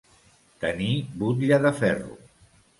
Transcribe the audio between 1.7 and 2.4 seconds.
ferro.